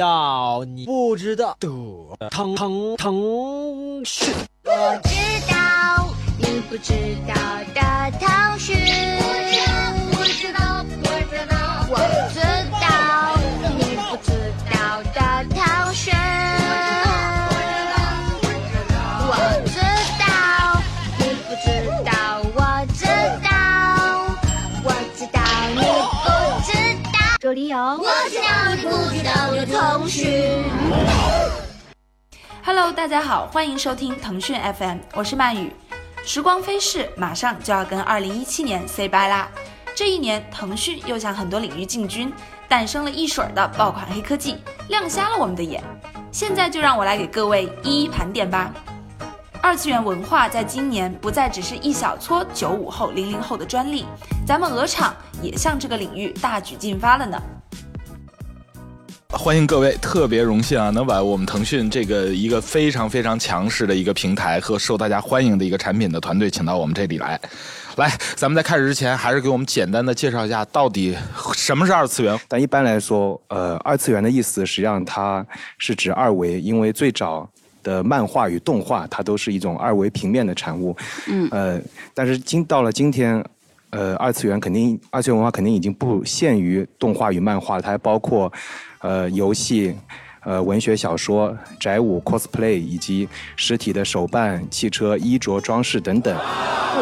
[0.00, 1.68] 道你不知道的
[2.30, 4.32] 腾腾腾讯。
[4.64, 6.94] 我知道你不知
[7.28, 7.34] 道
[7.74, 9.49] 的腾讯。
[29.80, 30.62] 腾讯。
[32.62, 35.72] Hello，大家好，欢迎收听腾讯 FM，我是曼宇。
[36.22, 39.48] 时光飞逝，马上就要跟2017年 say bye 啦。
[39.96, 42.30] 这一年，腾讯又向很多领域进军，
[42.68, 44.58] 诞生了一水儿的爆款黑科技，
[44.90, 45.82] 亮瞎了我们的眼。
[46.30, 48.70] 现在就让我来给各位一一盘点吧。
[49.62, 54.04] 二次元文化在今年不再只是一小撮九五后、零零后的专利，
[54.46, 57.40] 咱们鹅厂也向这个领域大举进发了呢。
[59.32, 67.40] 欢迎各位，特别荣幸啊，能把我们腾讯这个一个非常非常强势的一个平台和受大家欢迎的一个产品的团队请到我们这里来。
[67.96, 71.16] 来，咱们在开始之前，还是给我们简单的介绍一下，到底
[71.54, 72.38] 什么是二次元？
[72.48, 75.44] 但一般来说，呃，二次元的意思实际上它
[75.78, 77.48] 是指二维，因为最早
[77.82, 80.94] 的漫画与动画它都是一种二维平面的产物。
[81.28, 81.48] 嗯。
[81.50, 81.80] 呃，
[82.12, 83.42] 但是今到了今天，
[83.90, 88.52] 呃，二次元肯定二次元文化肯定已经不限于动画与漫画，它还包括
[89.00, 89.94] 呃游戏。
[90.42, 96.34] 呃，文学小说、宅舞、cosplay 以及实体的手办、汽车、衣着、装饰等等。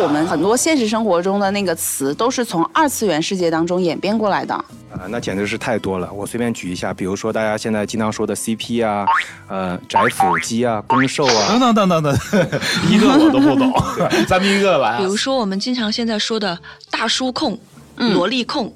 [0.02, 4.54] 我们很多现实生活中的那个词，都是从二次元世界当中演变过来的。
[4.54, 6.12] 啊、那简直是太多了。
[6.12, 9.06] 我随便举一下，比如说大家现在经常说的 CP 啊，
[9.46, 12.18] 呃，宅腐机啊，攻受啊，等等等等等，
[12.90, 13.72] 一个我都不懂，
[14.26, 14.98] 咱们一个来啊。
[14.98, 16.58] 比如说我们经常现在说的
[16.90, 17.58] 大叔控、
[17.96, 18.72] 萝莉控，嗯，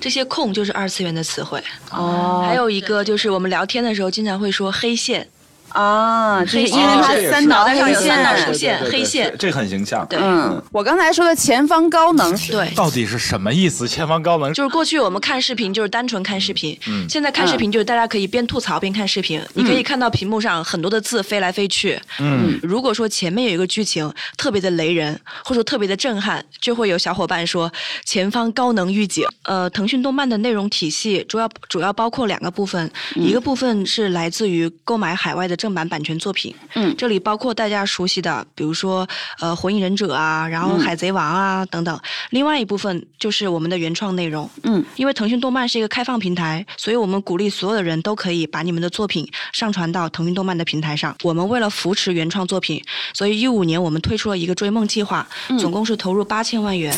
[0.00, 1.62] 这些空就是二次元的词汇。
[1.90, 2.44] 哦。
[2.46, 5.26] 还有一个就是我们聊天的时候经常会说黑线，
[5.70, 8.52] 啊，就是因为它三道脑袋上有三道线竖。
[8.52, 10.06] 线黑线这这很形象。
[10.08, 12.70] 对嗯，我刚才说的前方高能，对。
[12.74, 13.88] 到底是什么意思？
[13.88, 22.00] 前方高能就是过去我们看视频就是单纯看视频，嗯现在看视频就是大家可以边吐槽边看视频，你可以看到屏幕上很多的字飞来飞去。
[22.18, 27.70] 嗯，如果说前面有一个剧情特别的雷人，或者说特别的震撼，就会有小伙伴说
[28.04, 29.24] 前方高能预警。
[29.44, 36.94] 呃，腾讯动漫的内容体系主要主要包括两个部分，一个部分是来自于购买海外的正版版权作品，嗯。
[36.96, 39.06] 这里包括大家熟悉的，比如说
[39.38, 42.00] 呃《火影忍者》啊，然后《海贼王啊》等等。
[42.30, 51.14] 另外一部分就是我们的原创内容，嗯，因为腾讯动漫是一个开放平台，所以我们鼓励所有的人都可以把你们的作品上传到腾讯动漫的平台上。
[51.22, 52.82] 我们为了扶持原创作品，
[53.12, 55.26] 所以一五年我们推出了一个追梦计划，
[55.58, 56.96] 总共是投入八千万元，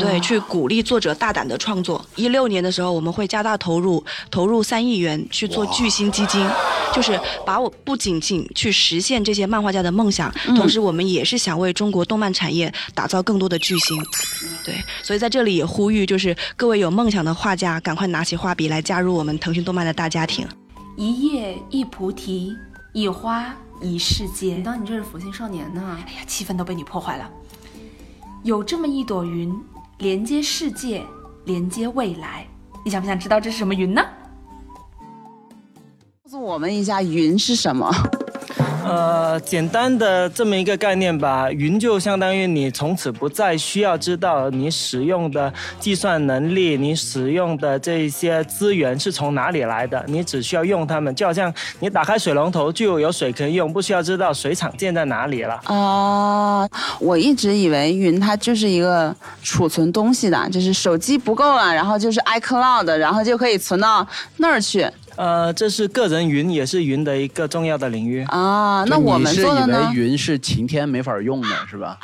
[0.00, 2.04] 对，去鼓励作者大胆的创作。
[2.16, 6.46] 一六年的时候，我们会加大投入，投入三亿元去做巨星基金，
[6.92, 13.96] 就是把我不仅仅去实现这些漫画家的梦想，同时我们也是想为中国动漫产业打造更多的巨星。
[14.64, 14.74] 对，
[15.04, 20.44] 所以在这里也呼吁，就是各位有梦想的画家，赶快拿起画笔来加入我们腾讯动漫的大家庭。
[20.96, 22.56] 一叶一菩提，
[22.92, 24.56] 一花一世界。
[24.56, 25.96] 当你这是佛心少年呢？
[26.08, 27.30] 哎呀，气氛都被你破坏了。
[28.42, 29.54] 有这么一朵云，
[29.98, 31.04] 连接世界，
[31.44, 32.44] 连接未来。
[32.84, 34.02] 你想不想知道这是什么云呢？
[36.32, 37.94] 告诉我们一下云是什么？
[38.86, 55.60] 呃，简单的这么一个概念吧，云就相当于你从此不再需要知道你使用的计算能力，你使用的这些资源是从哪里来的，你只需要用它们，就好像你打开水龙头就有水可以用，不需要知道水厂建在哪里了。
[55.64, 56.66] 啊、
[56.98, 64.06] 我一直以为云它就是一个储存东西的，就是手机不够了，然后就是 iCloud，然后就可以存到
[64.38, 64.90] 那儿去
[65.22, 68.24] 呃，这是个人云，也是云的一个重要的领域。
[68.24, 68.82] 啊。
[68.88, 69.96] 那我们你是以做的呢为？
[69.96, 71.96] 云是晴天没法用的是吧？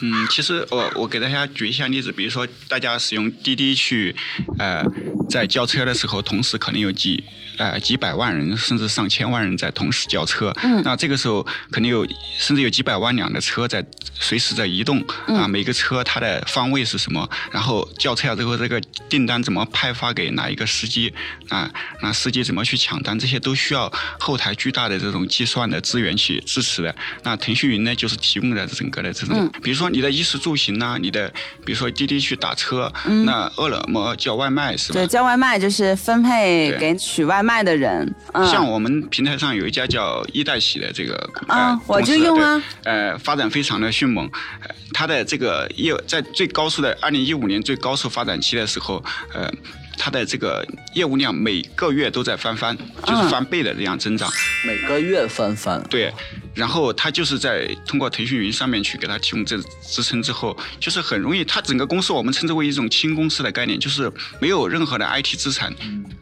[0.00, 4.16] 嗯，其实我我给大家举一下例子，比如说大家使用滴滴去，
[4.58, 4.82] 呃，
[5.28, 7.22] 在叫车的时候，同时可能有几
[7.58, 10.82] 呃几百万人甚至上千万人在同时叫车，嗯。
[10.84, 12.06] 那这个时候肯定有
[12.38, 13.84] 甚至有几百万辆的车在
[14.18, 15.36] 随时在移动嗯。
[15.36, 21.12] 啊，每个车它的方位是什么，然后叫车了之后这个订单怎么派发给哪一个司机
[21.48, 21.70] 啊，
[22.02, 26.94] 那司机怎么去抢单，这些都需要后台巨大的这种计算的资源去支持的。
[27.22, 29.52] 那腾讯云呢，就是提供的整个的这种，嗯。
[29.62, 31.28] 比如说你的衣食住行呐、你的
[31.64, 33.24] 比如说滴滴去打车，嗯。
[33.24, 34.94] 那饿了么叫外卖是吧？
[34.94, 38.14] 对，叫外卖就是分配给取外卖的人。
[38.32, 41.14] 嗯，像我们平台上有一家叫一代喜的这个
[41.48, 44.30] 啊呃我就用啊，呃，发展非常的迅猛，
[44.60, 49.02] 呃它的这个业在最高速的二零一五年最高速发展期的时候，
[49.34, 49.50] 呃。
[49.98, 54.28] 它的这个业务量每个月都在翻番，就是翻倍的这样增长。
[54.66, 55.80] 每个月翻番。
[55.90, 56.10] 对，
[56.54, 64.10] 然后它就是在通过腾讯云上面去给它提供这支撑之后，就是很容易，它整个公司我们称之为一种轻公司的概念，就是
[64.40, 65.74] 没有任何的 IT 资产，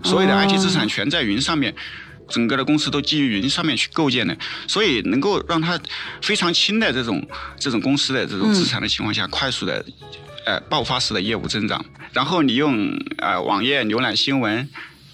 [0.05, 1.75] 所有的 IT 资产全在云上面。
[2.29, 4.39] 整个的公司都基于云上面去构建的，
[4.69, 5.77] 所以能够让它
[6.23, 7.21] 非常轻的这种
[7.59, 9.85] 这种公司的这种资产的情况下，快速的
[10.47, 11.85] 呃爆发式的业务增长。
[12.13, 14.69] 然后你用呃网页浏览新闻。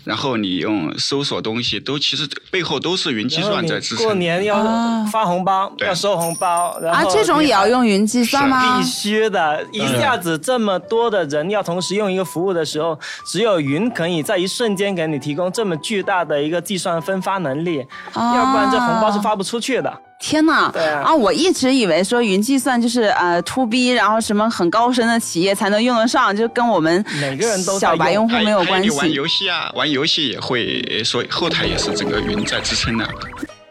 [0.07, 4.05] 然后你用搜索东西，都其实背后都是云计算在支撑。
[4.05, 4.63] 过年要
[5.11, 8.79] 发红包，要收红包，然后啊，这种也要用云计算吗？
[8.79, 19.93] 必须的，一下子这么多的人要同时用一个服务的时候，只有云可以在一瞬间给你提供这么巨大的一个计算分发能力，要不然这红包是发不出去的。
[20.19, 20.71] 天呐！
[20.73, 28.91] 对啊，啊，我一直以为说云计算就是呃 to B，然后什么很高深的企业才能用得上，就跟我们每个人都小白用户没有关系。
[28.91, 33.09] 玩游戏啊，玩游戏也会，所以后台也是整个云在支撑的。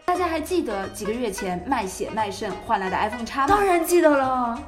[0.06, 3.46] 大家还记得几个月前卖血卖肾换来的 iPhone X 吗？
[3.48, 4.58] 当然记得了。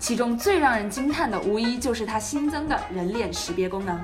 [0.00, 4.00] 其中最让人惊叹的，无疑就是它新增的人脸识别功能。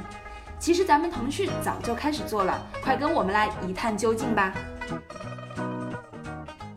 [0.59, 4.53] 其实咱们腾讯早就开始做了，快跟我们来一探究竟吧。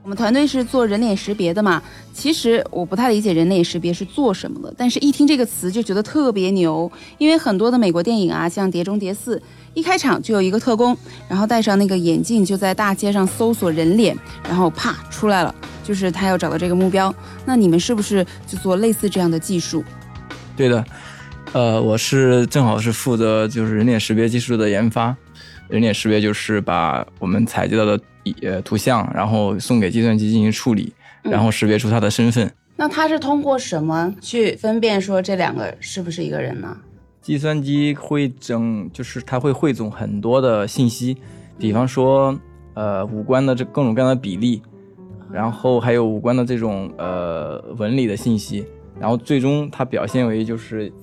[0.07, 1.83] 我们团队是做人脸识别的嘛，
[2.13, 9.37] 其实我不太理解人脸识别是做什么的，但是一听这个词就觉得特别牛，因为很多的美国电影啊，像《碟中谍四》，
[9.73, 17.13] 一开场就有一个特工，然后戴上那个眼镜就在大街上搜索人脸，然后啪出来了，就是他要找到这个目标。
[17.43, 19.83] 那你们是不是就做类似这样的技术？
[20.55, 20.85] 对的，
[21.51, 25.13] 呃，我是正好是负责就是人脸识别技术的研发，
[25.67, 27.99] 人脸识别就是把我们采集到的。
[28.41, 30.93] 呃，图像，然后送给计算机进行处理，
[31.23, 32.51] 然后识别出他的身份。
[32.79, 36.77] 那他是通过什么去分辨说这两个是不是一个人呢？
[37.21, 41.17] 计算机会整，就是它会汇总很多的信息，
[41.57, 42.39] 比方说，
[42.75, 44.61] 呃，五官的这各种各样的比例，
[45.31, 48.63] 然后还有五官的这种呃纹理的信息，
[48.99, 50.93] 然后最终它表现为就是，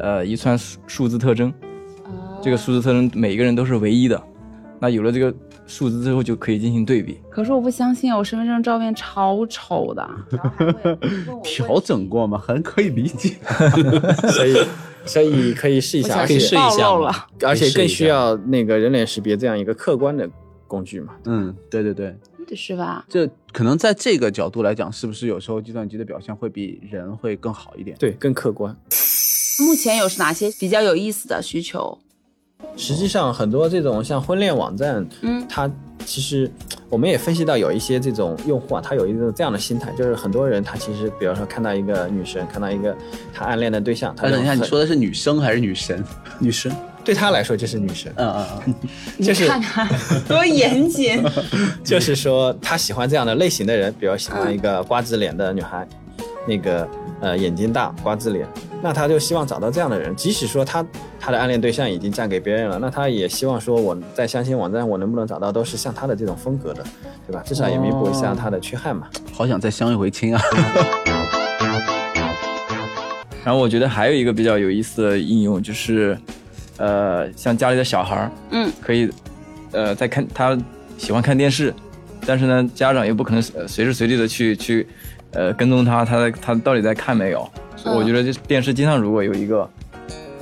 [0.00, 1.52] 呃，一串数数字特征。
[2.42, 4.20] 这个数字特征每一个人都是唯一的。
[4.80, 5.32] 那有了这个。
[5.70, 10.10] 数字之后就可以进行对比，可是我不相信，我身份证照片超丑的。
[11.44, 12.36] 调整过吗？
[12.36, 13.36] 很可以理解，
[14.34, 14.66] 所以
[15.06, 16.90] 所以可以试一下，可以试一下
[17.46, 20.28] 而且更需要那个人脸识别这样一个客观的
[20.66, 21.14] 工具嘛。
[21.26, 22.16] 嗯，对对对，
[22.56, 23.06] 是吧？
[23.08, 27.96] 这可能在这个角度来讲，是不是有时候计算机的表现会比人会更好一点？
[27.96, 28.76] 对，更客观。
[29.60, 31.96] 目前有哪些比较有意思的需求？
[32.76, 35.70] 实际上，很多这种像婚恋网站，嗯，它
[36.06, 36.50] 其实
[36.88, 42.96] 我们也分析到有一些这种用户啊，他有一个这样的心态，就是很多人他其实，比如说看到一个女生，看到一个
[43.34, 46.02] 他暗恋的对象，他等一下，你说的是女生还是女神？
[46.38, 46.72] 女生，
[47.04, 48.10] 对他来说就是女神。
[48.16, 48.46] 嗯嗯
[49.18, 49.86] 嗯，就是看他
[50.26, 51.22] 多严谨。
[51.84, 55.86] 就是说他喜欢这样的类型的人，比如喜欢一个瓜子脸的女孩，
[56.46, 56.88] 那个
[57.20, 58.46] 呃眼睛大瓜子脸。
[58.82, 60.84] 那他就希望找到这样的人，即使说他
[61.18, 66.82] 他的暗恋对象已经嫁给别人了，那他也希望说我在相亲网站我能不能找到都是像他的这种风格的，
[67.26, 67.42] 对吧？
[67.44, 69.06] 至少也弥补一下他的缺憾嘛。
[69.34, 70.42] 好想再相一回亲啊！
[73.44, 76.16] 然后我觉得还有一个比较有意思的应用就是，
[76.76, 79.10] 呃，像家里的小孩儿，嗯，可以，
[79.72, 80.58] 呃，在看他
[80.98, 81.74] 喜欢看电视，
[82.26, 84.86] 但是呢，家长又不可能随时随地的去去，
[85.32, 87.48] 呃，跟踪他，他他到底在看没有？
[87.84, 89.68] 我觉得这电视机上如果有一个，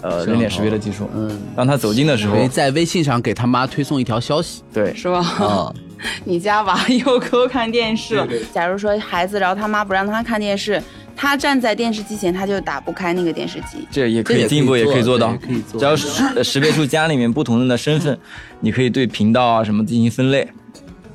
[0.02, 5.18] 呃，人脸识别的技术，嗯，当他走近的时候，在微信上给他妈推送一条消息，对，是吧？
[5.21, 5.75] 啊，
[6.25, 8.26] 你家娃 又给我看电视了。
[8.52, 10.83] 假如说孩子，然后他妈不让他看电视，
[11.14, 13.87] 他站在电视机前，他就打不开那个电视机。
[13.90, 15.78] 这也可以进一步也可以做到，可以做。
[15.78, 18.18] 只要识识别出家里面不同人的身份，
[18.61, 20.49] 你可以对频道啊什么进行分类。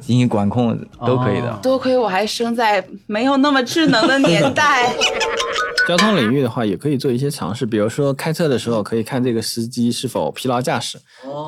[0.06, 1.60] 进行管控都可以的。
[1.62, 4.94] 多亏我还生在没有那么智能的年代。
[5.88, 10.98] 交通领域的话，也可以做一些尝试，比如说开车的时候，可以看这个司机是否疲劳驾驶，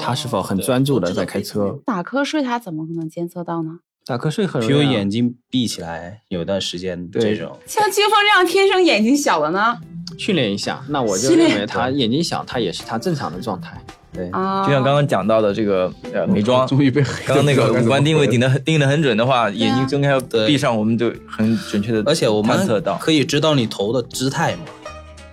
[0.01, 1.79] 他是否很专注的在开车。
[1.85, 3.79] 打瞌睡他怎么可能监测到呢？
[4.05, 7.57] 打瞌睡很容易，比如眼睛闭起来有一段时间这种。
[7.65, 9.77] 像金峰这样天生眼睛小的呢？
[10.17, 13.81] 训练一下，那我就认为他眼睛小，他也是他正常的状态。
[14.15, 20.17] 对，就像刚刚讲到的这个呃美妆，终于被刚刚那个五官定位定的定的很准的话，眼睛睁开
[20.47, 24.59] 闭上，我们就很准确的，而且我们探测到可以知道你头的姿态嘛。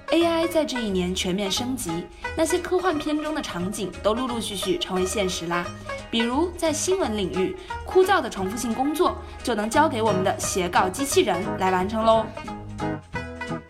[0.09, 1.91] AI 在这一年全面升级，
[2.37, 5.65] 那些科幻片中的场景都陆陆续续成为现实啦。
[6.11, 12.27] 比如在新闻领域，枯燥的重复性工作就能交给我们的写稿机器人来完成喽。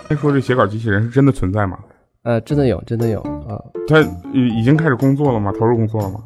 [0.09, 1.79] 先说这写稿机器人是真的存在吗？
[2.25, 3.61] 呃，真的有，真的有啊。
[3.89, 4.01] 他
[4.33, 5.53] 已已经开始工作了吗？
[5.59, 6.21] 投入工作了吗？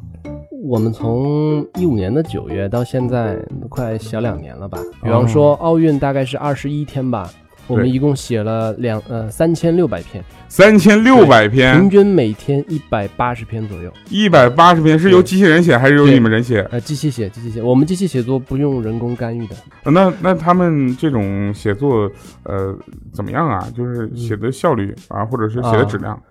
[0.63, 3.37] 我们从一五年的九月到现在
[3.69, 4.77] 快小两年了吧。
[5.01, 7.29] 比方说奥运大概是二十一天吧，
[7.67, 13.89] 我们一共写了两呃三千六百篇，三千六百篇，平均每天一百八十篇左右。
[14.09, 16.67] 一百八十篇是由机器人写还是由你们人写？
[16.69, 17.61] 呃，机器写，机器写。
[17.61, 19.55] 我们机器写作不用人工干预的。
[19.89, 22.11] 那那他们这种写作
[22.43, 22.75] 呃
[23.13, 23.65] 怎么样啊？
[23.73, 26.21] 就是写的效率啊，或者是写的质量？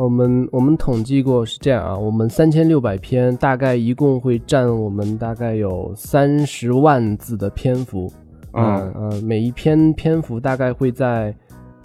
[0.00, 8.10] 我们我们统计过是这样啊，我们三千六百篇大概一共会占我们大概有三十万字的篇幅，
[8.54, 11.34] 嗯嗯，每一篇篇幅大概会在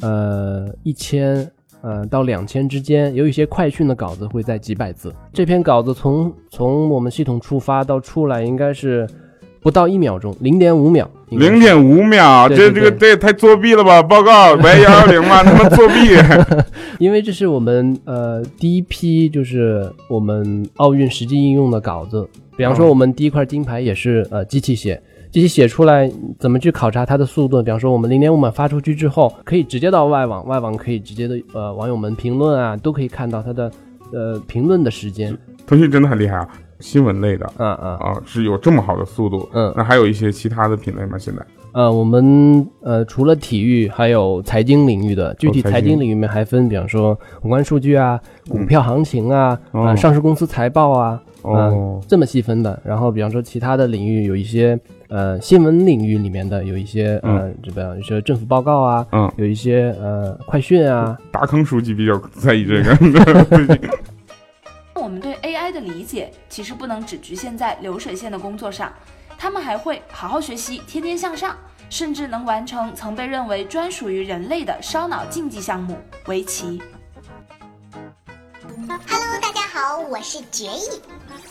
[0.02, 1.46] 呃一千
[1.82, 5.14] 呃到两千之间，有一些快讯的稿子会在几百字。
[5.34, 9.06] 这篇稿子从从我们系统触发到出来应该是。
[9.66, 14.00] 不到一秒钟，零点五秒，零点五秒，这这个这也太作弊了吧？
[14.00, 16.16] 报告喂幺幺零吗，他妈作弊！
[17.04, 22.30] 因为这是我们呃第一批，就是我们奥运实际应用的稿子。
[22.56, 26.08] 比方说，我们第一块金牌也是呃机器写，机器写出来
[26.38, 27.64] 怎么去考察它的速度？
[27.64, 33.72] 比方说，我们零点五秒发出去之后，可以直接到外网，外网可以直接的呃网友们评论啊，都可以看到它的
[34.14, 35.36] 呃评论的时间。
[35.66, 36.48] 腾讯真的很厉害啊！
[36.80, 37.96] 新闻类的，嗯嗯。
[37.98, 41.18] 啊，是有这么好的速度，嗯，那还有一些其他的品类吗？
[41.18, 41.42] 现在，
[41.72, 46.00] 呃，我们呃除了体育，还有财经领域的，具体财经。
[46.00, 48.20] 领域里面还分，比方说宏观数据啊，
[48.50, 52.80] 股票行情啊，啊，上市公司财报啊，哦，这么细分的。
[52.84, 63.78] 然后，比方说其他的领域有一些，呃，新闻领域里面的有一些，呃，这边一些政府报告啊，嗯，有一些呃快讯啊，达康书记比较在意这个。
[65.76, 68.94] 的理解其实不能只局限在流水线的工作上，
[69.38, 71.58] 他们还会好好学习，天天向上，
[71.90, 76.82] 甚至能完成曾被认为专属于人类的烧脑竞技项目——围棋。
[78.88, 81.02] Hello，大家好，我是决议。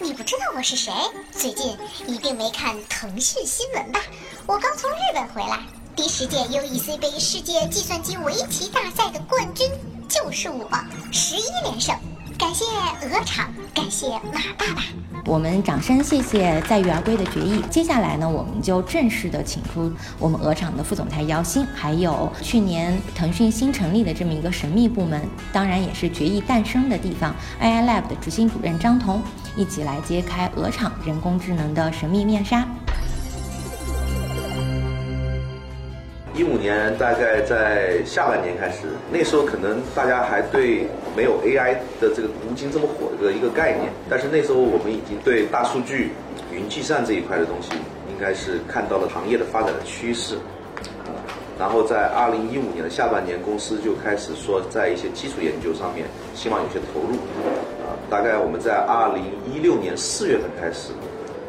[0.01, 0.91] 你不知道我是谁？
[1.31, 1.77] 最近
[2.07, 4.01] 一定没看腾讯新闻吧？
[4.47, 5.61] 我刚从日本回来，
[5.95, 9.71] 第十届 UEC 杯世界计算机围棋大赛的冠军
[10.09, 10.69] 就是我，
[11.13, 11.95] 十一连胜。
[12.37, 12.65] 感谢
[13.07, 14.83] 鹅厂，感谢马爸爸。
[15.25, 17.63] 我们掌声谢谢载誉而归的决议。
[17.71, 25.21] 接下来呢，我们就正式的请出我们鹅厂的副总裁姚鑫，还有去年腾讯新成立的这么一个神秘部门，
[25.53, 29.23] 当然也是决议诞生的地方 AI Lab 的执行主任张彤，
[29.57, 32.67] 一起来揭开鹅厂人工智能的神秘面纱。
[36.35, 40.85] 一五年大概在下半年开始，那时候可能大家还对
[41.17, 46.11] 没有 AI 的这个如今这么火的一个一个概念，但是那时候我们已经对大数据、
[46.53, 47.71] 云计算这一块的东西，
[48.11, 50.35] 应该是看到了行业的发展的趋势。
[51.57, 57.15] 然后在二零一五年的下半年，公司就开始说在一些基础研究上面希望有些投入。
[57.87, 60.91] 啊，大概我们在二零一六年四月份开始，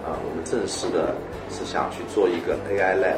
[0.06, 1.16] 啊，我们正式的
[1.50, 3.18] 是想去做一个 AI lab。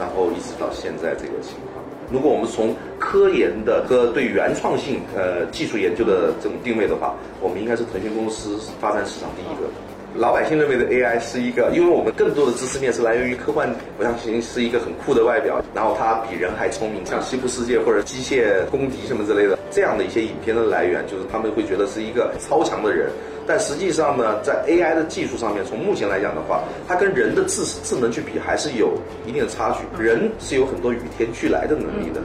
[0.00, 9.68] 然后一直到现在这个情况，如果我们从科研的和对原创性呃技术研究的这种定位的话，我们应该是腾讯公司发展史上第一个。
[10.14, 23.08] 老百姓认为的 AI 是一个，因为我们更多的知识面是来源于科幻，我相信是一个很酷的外表，然后它比人还聪明，像《西部世界》或者《机械公敌》什么之类的这样的一些影片的来源，就是他们会觉得是一个超强的人。
[23.46, 30.02] 但实际上呢，在 AI 的技术上面，从目前来讲的话，它跟人的智智能去比，还是有一定的差距。
[30.02, 32.20] 人是有很多与天俱来的能力的，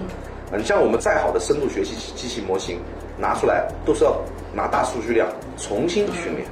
[0.52, 2.80] 嗯，像我们再好的深度学习机器模型
[3.18, 4.16] 拿出来，都是要
[4.54, 6.46] 拿大数据量重新训练。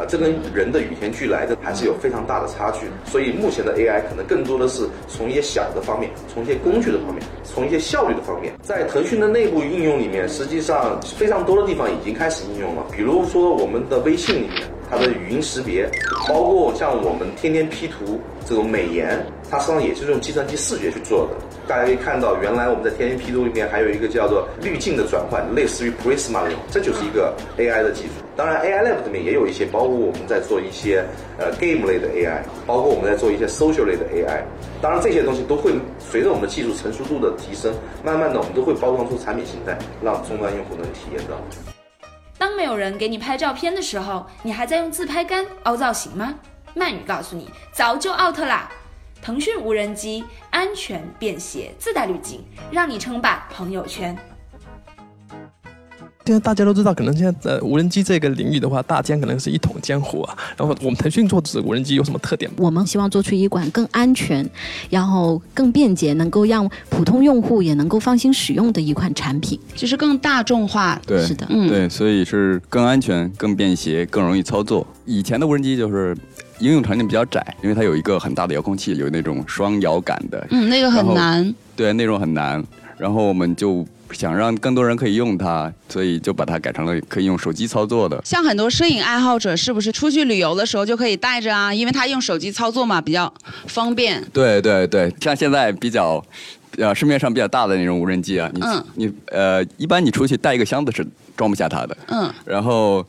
[0.00, 14.62] 啊，这跟人的与天俱来的还是有非常大的差距，所以目前的 AI 可能更多的是从一些小的方面，从一些工具的方面，从一些效率的方面，在腾讯的内部应用里面，实际上非常多的地方已经开始应用了，比如说我们的微信里面。
[14.92, 15.88] 它的语音识别，
[16.28, 21.36] 包括像我们天天 P 图这种美颜，它实际上也是用计算机视觉去做的。
[21.68, 28.19] 大家可以看到，原来我们在天天 P 图里面还有一个叫做滤镜的转换，类似于 Prisma 那种，这就是一个 AI 的技术。
[28.36, 31.04] 当然，AI Lab 里面也有一些，包括我们在做一些
[31.38, 34.42] 呃 Game 类的 AI，包括我们在做一些 Social 类的 AI。
[34.80, 41.36] 当然，这些东西都会随着我们的技术成熟度的提升，慢慢的我们都会包装出产品形态，让终端用户能体验到。
[42.38, 46.34] 当没有人给你拍照片的时候，你还在用自拍杆凹造型吗？
[46.74, 48.70] 鳗语告诉你，早就 out 啦！
[49.20, 54.16] 腾讯无人机安全便携，自带滤镜，让你称霸朋友圈。
[56.26, 60.36] 现在大家都知道，可能现在呃无人机这个领域的话，大疆可能是一统江湖啊。
[60.56, 62.48] 然后我们腾讯做这无人机有什么特点？
[62.56, 64.48] 我们希望做出一款更安全，
[64.90, 71.00] 然后更便捷，能够让普通用户也能够放心使用的一款产品，就是更大众化。
[71.06, 74.86] 对，是的，嗯，对，所以是更安全、更便携、更容易操作。
[75.06, 76.16] 以前的无人机就是
[76.60, 81.52] 应用场景比较窄，因为它有一个很大的遥控器，有那种双摇杆的，嗯，那个很难。
[81.74, 82.62] 对，那种很难。
[83.00, 88.20] 然后我们就想让更多人可以用它，所以就把它改成了可以用手机操作的。
[88.24, 91.72] 像很多摄影爱好者，是不是出去旅游的时候就可以带着啊？
[91.72, 93.32] 因为他用手机操作嘛，比较
[93.66, 94.22] 方便。
[94.34, 96.22] 对对对，像现在比较，
[96.76, 101.96] 呃，市面上比较大的那种无人机啊，你、嗯你呃，一般你出去带一个箱子是装不下它的。
[102.08, 103.02] 嗯，然后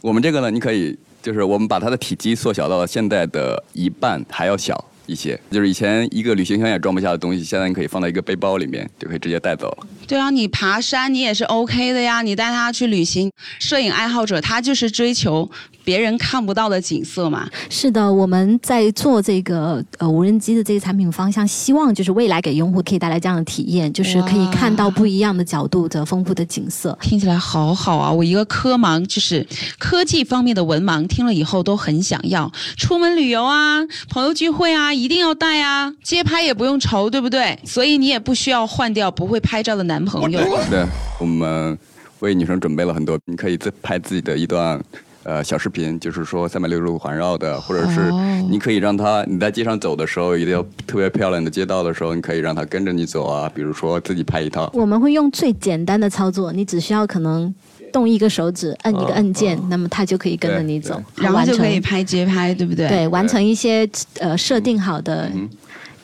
[0.00, 9.86] 我们这个呢，你可以就是我们把它的体积缩小到了现在的一半还要小一些，就是以前一个旅行箱也装不下的东西，现在你可以放到一个背包里面，就可以直接带走了。
[10.06, 13.30] 对啊，你爬山你也是 OK 的呀，你带他去旅行。
[13.58, 15.48] 摄影爱好者他就是追求
[15.84, 17.48] 别人看不到的景色嘛。
[17.68, 26.96] 是的，我们在做这个呃无人机的这个产品方向，希望就是未来给用户可以带来这样的体验，就是可以看到不一样的角度的丰富的景色。
[27.00, 28.10] 听起来好好啊！
[28.12, 29.46] 我一个科盲，就是
[29.78, 32.50] 科技方面的文盲，听了以后都很想要。
[32.76, 35.92] 出门旅游啊，朋友聚会啊，一定要带啊。
[36.02, 37.58] 街拍也不用愁，对不对？
[37.64, 40.40] 所以你也不需要换掉不会拍照的男朋友。
[40.70, 40.84] 对，
[41.18, 41.78] 我们
[42.20, 44.80] 为女生准备了很多，你可以自拍自己的一段。
[45.22, 54.70] 呃，小视频就是说三百六十度环绕的，或者是哦你可以让他你在街上走的时候，一定要特别漂亮的街道的时候，你可以让他跟着你走啊，比如说自己拍一套。
[54.72, 57.54] 我们会用最简单的操作，你只需要可能
[57.92, 62.88] 动一个手指，摁一个按键，那么它就可以跟着你走，然后就可以拍街拍，对不对？
[62.88, 65.30] 对，完成一些呃设定好的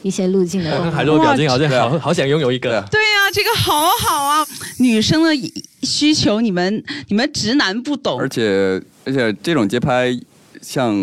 [0.02, 0.90] 一些路径的。
[0.90, 2.80] 海洛表情好像好好想拥有一个。
[2.90, 4.46] 对呀、这个好好啊！
[4.78, 5.30] 女生的
[5.82, 8.18] 需求，你们你们直男不懂。
[8.20, 10.16] 而且而且这种街拍，
[10.60, 10.94] 像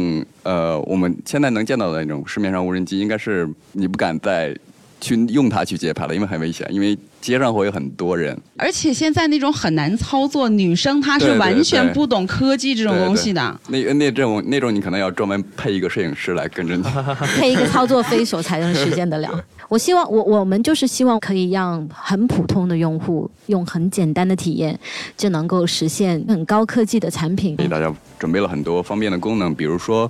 [0.44, 4.56] 呃我们现在能见到的那种市面上无人机，应该是你不敢再
[5.04, 8.40] 去用它去接拍了，因为很危险，因为街上会有很多人。
[8.58, 13.60] 而且现在那种很难操作，女生她是完全不懂科技这种东西的。
[13.68, 16.84] 对对那那这种那种你可能要专门配一个摄影师来跟着你。
[17.36, 19.30] 配一个操作飞手才能实现得了。
[19.68, 24.78] 我希望我我们就是希望可以让很普通的用户用很简单的体验
[25.18, 27.56] 就能够实现很高科技的产品。
[27.58, 30.10] 给大家准备了很多方便的功能，比如说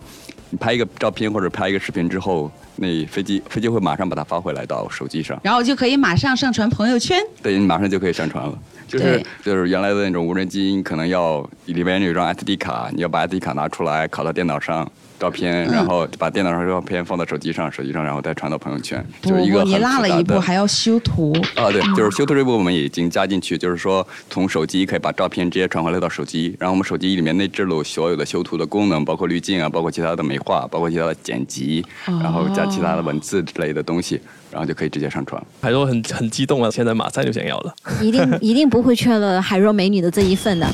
[0.53, 7.19] 你拍一个照片或者拍一个视频之后，那飞机飞机会马上把它发回来到手机上，然后就可以马上上传朋友圈。
[7.41, 8.55] 对你马上就可以上传了。
[8.93, 14.89] 就是对就是原来的那种无人机，你可能要里边有一张 SD 卡，你要把 SD 卡拿出来拷到电脑上。
[15.19, 21.31] 照片，嗯然后把电脑上照片放到手机上，手机上然后再传到朋友圈，就是一个，你落了一步，还要修图。
[21.55, 34.19] 啊，对，就是修图这部分我们已经加进去，就是说从手机可以把照片直接传回来到手机，然后我们手机里面内置了所有的修图的功能，包括滤镜啊，包括其他的美化，包括其他的剪辑，然后加其他的文字之类的东西，
[34.53, 35.43] 然后就可以直接上传。
[35.59, 37.73] 海若很很激动啊，现在马上就想要了。
[37.99, 40.67] 一定 一定不会缺了海若美女的这一份的。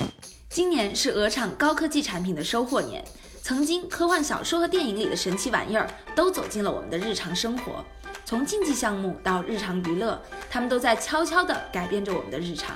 [0.49, 3.01] 今年是鹅厂高科技产品的收获年，
[3.41, 7.85] 曾经科幻小说和电影里的神奇玩意儿都走进了我们的日常生活，
[8.25, 12.75] 从竞技项目到日常娱乐，他们都在悄悄地改变着我们的日常。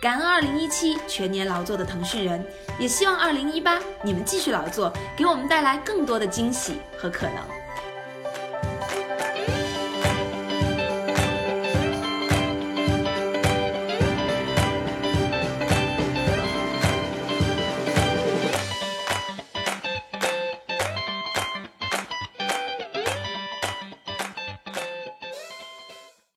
[0.00, 2.42] 感恩2017全年劳作的腾讯人，
[2.78, 7.59] 也希望2018你们继续劳作，给我们带来更多的惊喜和可能。